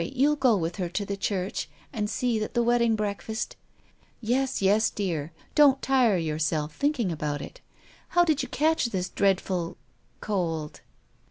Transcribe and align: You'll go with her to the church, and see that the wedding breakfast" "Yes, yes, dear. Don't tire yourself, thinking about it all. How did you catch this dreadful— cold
You'll 0.03 0.35
go 0.35 0.55
with 0.57 0.77
her 0.77 0.89
to 0.89 1.05
the 1.05 1.15
church, 1.15 1.69
and 1.93 2.09
see 2.09 2.39
that 2.39 2.55
the 2.55 2.63
wedding 2.63 2.95
breakfast" 2.95 3.55
"Yes, 4.19 4.59
yes, 4.59 4.89
dear. 4.89 5.31
Don't 5.53 5.79
tire 5.79 6.17
yourself, 6.17 6.73
thinking 6.75 7.11
about 7.11 7.39
it 7.39 7.61
all. 7.63 7.93
How 8.09 8.25
did 8.25 8.41
you 8.41 8.49
catch 8.49 8.85
this 8.85 9.09
dreadful— 9.09 9.77
cold 10.19 10.81